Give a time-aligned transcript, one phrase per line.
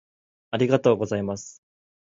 [0.49, 1.61] ありがとうございます